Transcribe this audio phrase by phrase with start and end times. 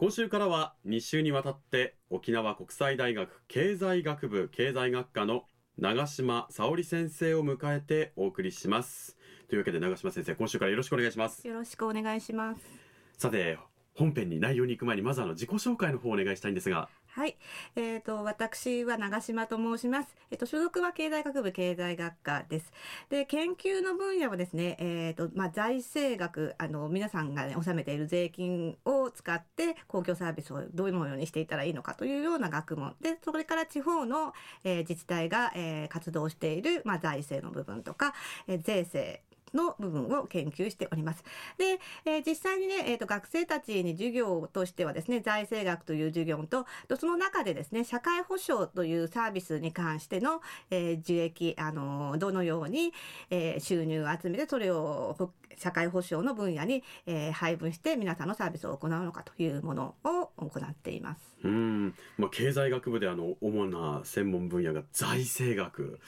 [0.00, 5.42] 今週からは2週にわたって沖縄国際大学経済学部経済学科の
[5.76, 9.18] 長島沙織先生を迎えてお送りします。
[9.50, 11.46] というわけで長島先生今週からよろしくお願いします。
[11.46, 12.62] よろしくお願いします。
[13.18, 13.58] さて
[13.94, 17.36] 本編に内容に行く前にまずあの自己紹介の方をお願いしたいんですがはい。
[17.74, 20.16] えっ、と、私は長島と申します。
[20.30, 22.72] えっ、と、所属は経済学部経済学科です。
[23.08, 32.94] で、研究の分野はですね、えっ、と、まあ、財政学、あの、皆さんがね、納めている税金を使って公共サービスをどのようにしていたらいいのかというような学問。
[33.00, 38.14] で、それから地方の、え自治体が、え活動している、まあ、財政の部分とか、
[38.46, 39.24] え税制、
[39.54, 41.24] の部分を研究しております。
[41.58, 46.66] で、えー実際にね、えーと、学生たちに授業としてはですね、財政学という授業と、
[46.98, 52.92] その中でですね、社会保障というサービスに関しての、えー受益、あのーどのように、
[53.30, 61.36] えー収入を集めて、それを社会保障の分野に、えー配分して皆さんのサービスを行うのかというものを行っています。
[61.42, 65.98] うん、まあ、経済学部であの主な専門分野が財政学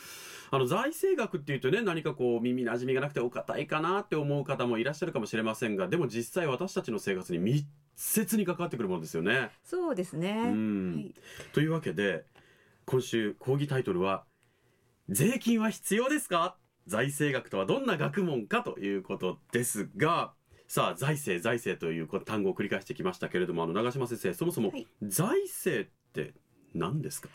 [0.54, 7.66] あの財政学っていうとね何かこう耳なじみがなくてお堅いかなって思う方もいらっしゃるかもしれませんがでも実際私たちの生活に密
[7.96, 9.50] 接に関わってくるものですよね。
[9.64, 10.30] そうですね。
[10.30, 11.14] うんはい
[11.54, 12.26] というわけで
[12.84, 14.24] 今週講義タイトルは
[15.08, 16.58] 「税金は必要ですか？
[16.86, 20.34] 財政学とはどんな学問か?」ということですが
[20.66, 26.34] さあ財政財政という単語を繰り返してきましたけれどもあの長島先生そもそもはい財政って
[26.74, 27.28] 何ですか、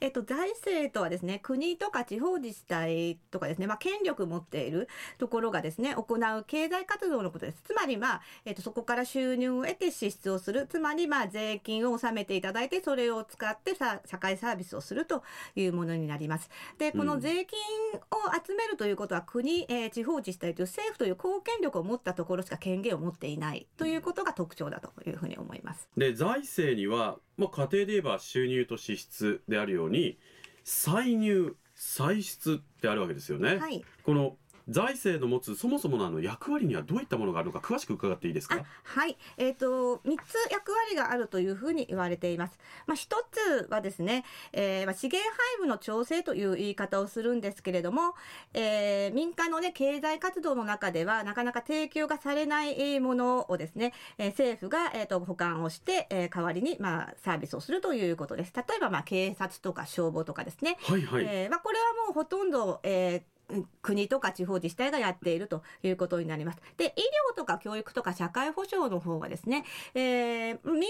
[0.00, 7.58] えっと、財政とはですね、国とか地方自治体とかですね、まあ、権力を持っているところがですね、行う経済活動のことです。
[7.64, 10.66] つまり、まあ、えっと、そこから収入を得て支出をする。
[10.68, 15.22] つまり、まあ、税金を納めていただいて、それを使ってさ、社会サービスをすると
[15.56, 16.48] いうものになります。
[16.78, 17.58] で、この税金
[17.98, 18.00] を
[18.46, 25.88] 集めるということは、国、えー地方自治体という政府という公権力を持ったところしか権限を持っていないということが特徴だというふうに思います。
[25.96, 30.18] で財政には、まあ、家庭で言えば収入と支出であるように
[30.64, 33.58] 歳入歳出ってあるわけですよね。
[33.58, 33.84] はい。
[34.02, 34.36] この
[34.68, 42.58] 財政の持つそもそものあの役割にはどういったものがあるのか詳しく伺っていいですあかはい、えっ、と3つ役割があるというふうに言われています。
[42.86, 48.14] まあ、一つはですね、えーまあ、資源配分の調整という言い方をするんですけれども、
[48.54, 58.52] えー民間のね経済活動の中ではなかなか提供がされないものをですね、えー政府がえっ、と保管をして、えー代わりにまあサービスをするということです。
[58.54, 60.76] 例えばまあ警察とか消防とかですね。
[60.82, 63.35] はいはい、えーまあ、これはもうほとんど、えーうん
[63.82, 66.58] 国とか地方自治体がやっているということになります。
[66.76, 67.00] で、医
[67.32, 69.64] 療とか教育とか社会保障の方はですね、
[69.94, 70.80] えー民間の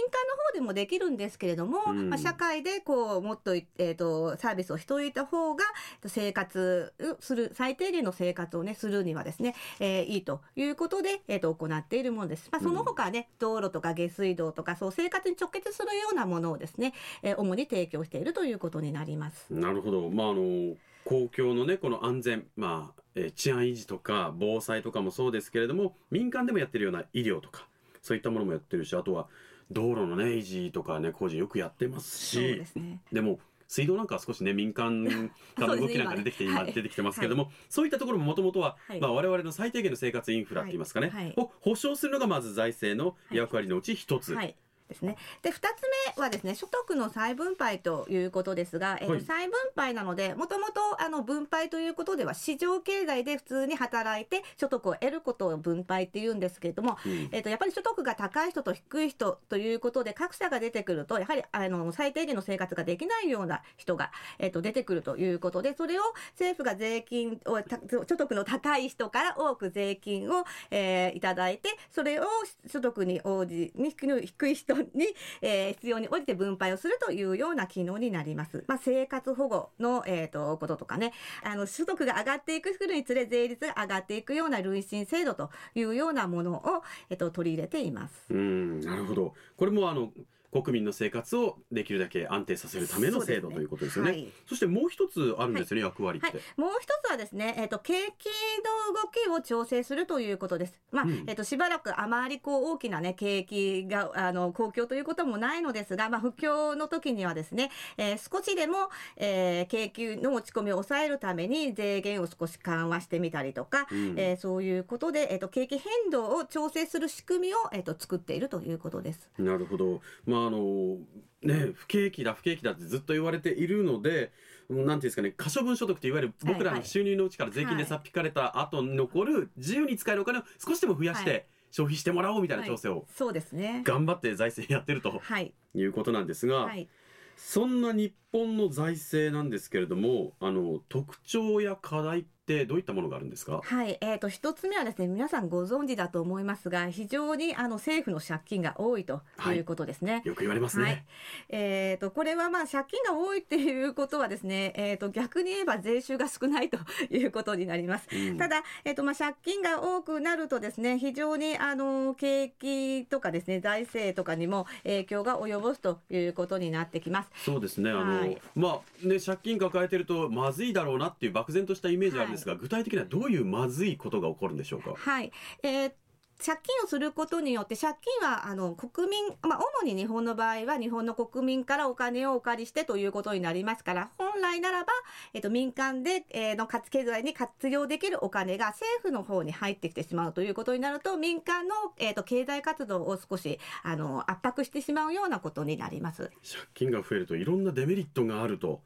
[0.48, 5.64] 方でもできるんですけれども、うんまあ、社会でこう、もっと、えー、と、サービスをしておいた方が、
[6.06, 12.48] 生活する、最低限の生活をね、するにはですね、えーいいということで、えー、と、行っているものです。
[12.50, 16.92] まあ、その他はね、道路とか下水道とか、そう、生活に直結するようなものをですね、
[17.22, 19.52] えー主に提供しているということになります。
[19.52, 20.74] なるほどまああの
[21.06, 27.66] 公共のねこの安全まあ、えー治安維持とか防災とかもそうですけれども民間でもやってるような医療とか
[28.02, 29.28] そういったものもやってるしあとは
[29.70, 33.00] 道路のね維持とかね工事よくやってますしですね。
[33.12, 33.38] でも
[33.68, 39.00] 水道なんかは少しね民間か らの動きなんか出てきて、今出てきてますけども、そういったところももともとは、はい。
[39.00, 41.24] まあ、我々の最低限の生活インフラって言いますかね、はい。
[41.24, 41.34] はい。
[41.36, 44.54] を保障するのがまず財政の役割のうち一つ、はい。
[44.88, 45.16] ですね。
[45.42, 45.82] で、二つ
[46.16, 66.02] 目はですね、所得の再分配ということですが、えっとはい再分配なので、もともとあの分配ということでは市場経済で普通に働いて所得を得ることを分配って言うんですけれども、うんえっと、やっぱり所得が高い人と低い人ということで格差が出てくると、やはりあの最低限の生活ができないような人が、えっと、出てくるということで、それを
[66.32, 72.24] 政府が税金を、た所得の高い人から多く税金を、えーいただいて、それを
[72.66, 75.06] 所得に応じに低い低い人に、
[75.42, 78.64] えー、必要に応じて分配をするというような機能になります。
[78.66, 81.12] まあ、生活保護の、えーと、こととかね
[81.42, 88.14] あの所得が上がっていくにつれ税率が上がっていくような累進制度というようなものを、えーと、取り入れています。
[88.30, 90.10] うんなるほどこれもあの
[90.52, 100.74] 国民の生活をできるだけ安定させるための制度、ね、ということですよね、はい、そしてもう一つあるんですよね、はい、役割って、はい、もう一つはですね、えっ、ー、と景気の動きを調整するということです。
[100.90, 119.28] まあ、うん、えっ、ー、としばらくあまりこう大きなね景気があの公共ということもないのですがまあ不況の時にはですね、えー、少しでも、えー、景気の落ち込みを抑えるために税源を少し緩和してみたりとか、うん、えー、そういうことでえっ、ー、と景気変動を調整する仕組みをえっ、ー、と作っているということです。
[119.38, 120.00] なるほど。
[120.26, 120.98] まああの
[121.42, 124.32] ね、不景気だ不景気だってずっと言われているので
[124.68, 133.82] なんていうんですかね可処分所得といわゆる僕らの収入のうちから税金でさっ引かれた後に残る自由に使えるお金を少しでも増やして消費してもらおうみたいな調整を、そうですね。
[133.84, 136.88] 頑張って財政やってると、はい、いうことなんですが、はい、
[137.36, 143.60] そんな日本の財政なんですけれどもあの特徴や課題ってどういったものがあるんですか？
[143.64, 150.12] はい、えっ、ー、と一つ目はですね、皆さんご存知だと思いますが、非常にあの政府の借金が多いということですね。
[150.14, 150.84] はい、よく言われますね。
[150.84, 151.04] はい、
[151.48, 156.78] えっ、ー、とこれはまあ借金が多いっていうことはですね、えっ、ー、と逆に言えば税収が少ないと
[157.10, 158.06] いうことになります。
[158.12, 167.30] うん、ただえっ、とまあ借金が多くなるとですね、非常にあの景気とかですね、財政とかにも影響が及ぼすということになってきます。
[167.44, 167.90] そうですね。
[167.90, 174.94] あの、はい、まあね借金抱えてるとまずいだろうなっていう漠然としたイメージあるんですが、具体的にはどういうまずいことが起こるんでしょうか？
[174.96, 175.92] はい、えー
[176.38, 184.92] 借金をすることによって借金はあの国民、まあ、主に日本の場合は日本の国民からお金をお借りしてということになりますから本来ならば、
[185.32, 196.24] えっと、民間で、えー、の経済に活用できるお金が政府の方に入ってきてしまうということになると民間の、えっと、経済活動を少しあの圧迫してしまうようなことになります。
[196.44, 198.82] 借金が増えるといろんなデメリットがあると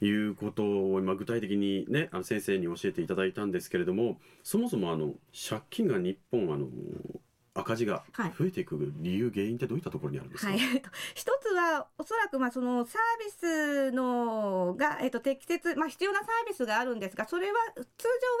[0.00, 5.14] いうことを今具体的にねあの先生に教えていただいたんですけれどもそもそもあの
[5.48, 6.68] 借金が日本あの
[7.56, 8.04] 赤字が
[8.38, 10.58] 増えていく理由、はい、原因ってどういったところにあるんですか、はい、
[11.14, 17.82] 一つはおそらくまあそのサービスのが、えっと、適切、まあ、必要なサービスがあるんですがそれは通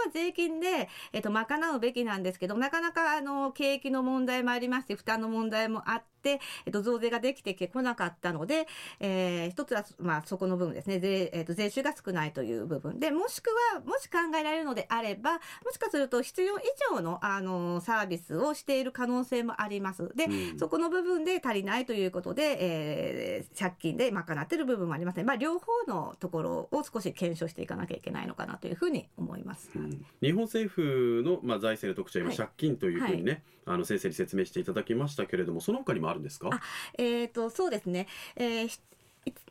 [0.04, 8.66] 常は税金で、えっと、賄うべきなんですけどなかなかあの景気の問題もありますし負担の問題もあって、えっと、増税ができてこなかったので、
[9.00, 15.38] えー、一つは、まあ、そこの部分ですね税,、えっと、税収が少ないという部分でもしくはもし考えられるのであればも
[15.72, 20.10] しかすると必要以上のあのサービスをしている可能性もあります。
[20.14, 25.24] で、うん、そこの部分で足りないということで、えー、借金で賄っている部分もありますね。
[25.24, 29.70] まあ、両方のところを少し検証していかなきゃいけないのかなというふうに思います。
[29.74, 36.50] うん、日本政府の、まあ、財政の特徴は今、借金というふうにね、はい、あの先生に説明していただきましたけれども、その他にもあるんですか
[36.98, 38.06] えっ、ー、と、そうですね。
[38.36, 38.80] えー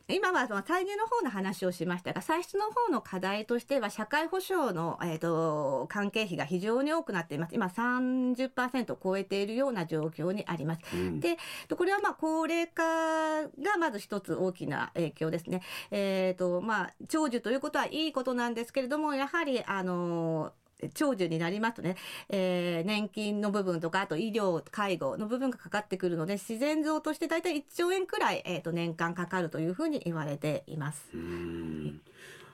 [0.08, 7.54] 今はその歳入の方の話をしましたが、歳出の方の課題としては、社会保障の、えーと、関係費が非常に多くなっています。
[7.54, 10.80] 今30%を超えているような状況にあります。
[10.94, 11.38] うん、で、
[11.76, 13.48] これはまあ高齢化が
[13.80, 15.62] まず一つ大きな影響ですね。
[15.90, 20.52] えっ、ー、と、まあ、長寿ということはいいことなんですけれども、やはり、あの
[20.94, 21.96] 長寿になりますとね、
[22.28, 31.10] えー、年金の部分とか、あと医療、介護の部分がかかってくるので、自然増として大体1兆円くらい、えー、と年間かかるというふうに言われています。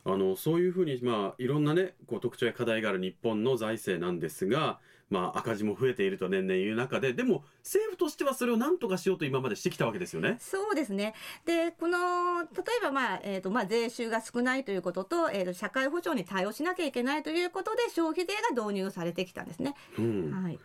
[0.04, 4.80] あのそういうふうに、まあ、いろんなねこう特徴や課題がある日本の財政なんですが、
[5.11, 10.38] まあ、赤字も増えていると年々いう中ででも政府としてはそれを何とかしようと今までしてきたわけですよね。
[10.40, 12.49] そうですねでこの例
[12.80, 19.75] えば、まあえーとまあ、税収が少ないということと,、えーと、社会保障に対応しなきゃいけないということで消費税が導入されてきたんですね。
[19.99, 20.59] うん、はい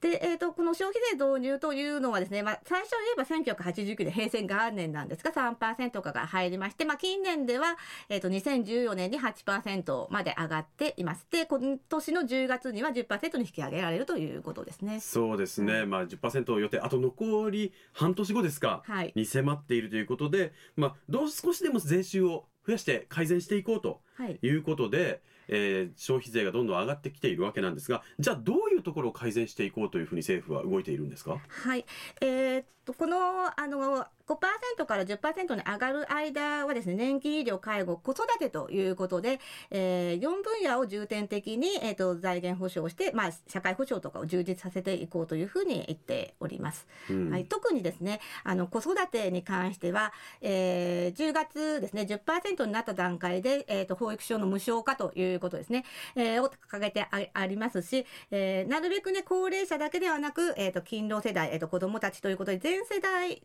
[0.00, 7.76] で、えーと、この消費税導入というのはですね、まあ、最初言えば1989年平成元年なんですが3%が入りまして、まあ、近年では、
[8.08, 11.26] えーと、2014年に8%まで上がっています。
[11.30, 15.00] で今年の10月には10%に引き上げられるということですね。
[15.00, 24.00] そうですね、まあ、10%予定あと残り半年後ですか、はい、に迫っているということで、まあ、どう少しでも税収を増やして改善していこうと
[24.42, 24.48] い。
[24.48, 25.20] うことで、はい
[25.52, 31.38] えー、消費税がどんどん上がってきているわけなんですがじゃあどういうところを改善していこうというふうに政府は動いているんですか？
[31.48, 31.84] はい、
[32.20, 33.16] えー、っとこの
[33.58, 46.86] あの5%から10%に上がる間はですね、年金医療、介護、子育てということで、えー、4分野を重点的に、えーと、財源保障して、まあ、社会保障とかを充実させていこうというふうに言っております。
[47.08, 50.12] うん、はい、特にですね、あの子育てに関しては、
[50.42, 55.84] えー、10月ですね、10%になった段階で、えーと、法教育書の無償化ということですね、
[56.16, 63.40] えー、を掲げてありますし、えー、なるべくね、高齢者だけではなく、えっ、ー、と、勤労世代、えっ、ー、と、子供たちということで、全世代に、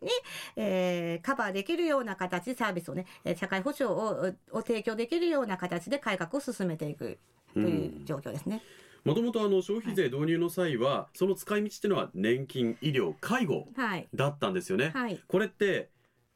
[0.56, 0.75] えー、
[1.22, 3.06] カバーできるような形、サービスをね、
[3.36, 7.18] 社会保障をを提供できるような形で改革を進めていく。
[7.56, 8.62] という状況ですね。
[9.04, 13.68] もともとあの消費税導入の際は、はい、その使い道っていうのは年金、医療、介護
[14.14, 14.90] だったんですよね。
[14.94, 15.90] はい、これって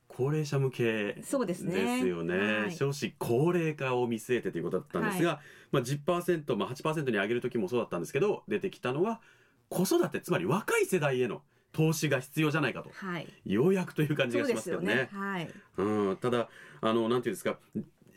[0.09, 2.37] 高齢者向けですよね。
[2.37, 5.39] ねはい、少子高齢化を見据えてということだったんですが、はい、
[5.73, 9.21] まあ10%、まあ8%に上げる時もそうだったんですけど、出てきたのは
[9.69, 14.93] 子育て、つまり若い世代への投資が必要じゃないかと、はい、ようやくという感じがしますよね。
[14.93, 15.09] よね。
[15.13, 16.49] はい、うん、ただ
[16.81, 17.59] あのなんていうんですか。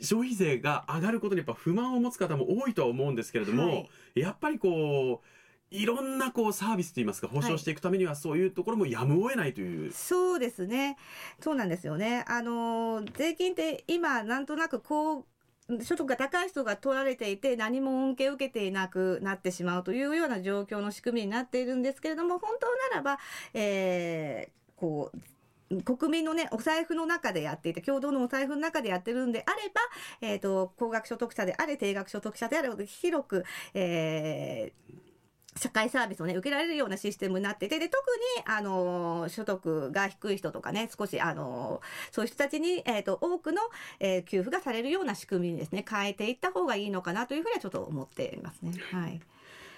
[0.00, 5.26] 消費税が上がることにやっぱ不満を持つ方も多いとは思うんですけれども、はい、やっぱりこう
[5.74, 10.96] いろんなこうサービスといいますか保証していくためにはそういうところもやむを得ないという、はい、そうですね。
[11.40, 12.24] そうなんですよね。
[12.28, 15.24] あの税金って今なんとなくこう
[15.82, 23.18] 所得が高い人が取られていて何も恩恵を受けていなくなってしまうというような状況の仕組みになっているんですけれども本当ならば、
[23.54, 25.18] えー、こう
[25.82, 29.80] 国民のね、お財布の中でやっていて、共同のお財布の中でやってるんであれば、
[30.20, 35.03] え、ー、と、高額所得者であれ、低額所得者であれ、広く、えー、
[35.56, 38.02] 社会サービスをね、受けられるようなシステムになってて、で、特
[38.38, 41.80] に、あの、所得が低い人とかね、少し、あの、
[42.10, 43.62] そういう人たちに、えっ、ー、と、多くの、
[44.00, 48.72] えー、給付がされるような仕組みにですね、変えていった方がいいのかなというふうにはちょっと思っていますね。
[48.90, 49.20] はい。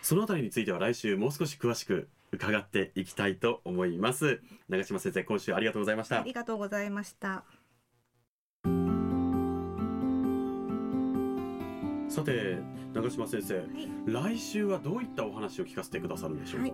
[0.01, 4.41] そのあたりについては来週もう少し詳しく伺っていきたいと思います。
[4.69, 6.21] 長島先生、今週ありがとうございました。
[6.21, 7.45] ありがとうございました。
[12.09, 13.67] さて長島先生、はい、
[14.07, 16.69] 来週はどういったお話を聞かせてくださるんでしょうか、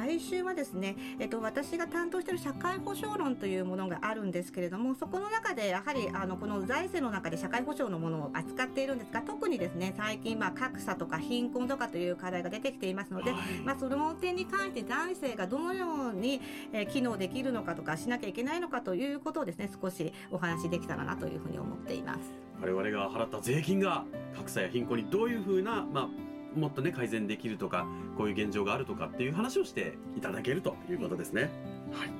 [0.00, 16.42] はい、来週はですね、えっと、私が担当している社会保障論というものがあるんですけれどもそこの中でやはりあのこの財政の中で社会保障のものを扱っているんですが特にですね最近まあ格差とか貧困とかという課題が出てきていますので、はい、まあ、その点に関して財政がどのように、
[16.74, 22.52] えー、機能できるのかとかしなきゃいけないのかということをですね少しお話しできたらなというふうに思っています。
[22.62, 24.04] 我々が払った税金が
[24.36, 31.50] 格差や貧困にどういうふうな、まあ、もっとね改善できるとかこういう現状があるとかっていう話をしていただけるということですね。
[31.92, 32.10] はい。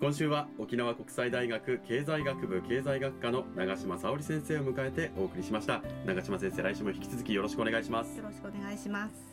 [0.00, 5.82] 今週は沖縄国際大学経済学部経済学科の長島沙織先生を迎えてお送りしました。
[6.06, 8.16] 長島先生来週も引き続きよろしくお願いします。
[8.16, 9.27] よろしくお願いします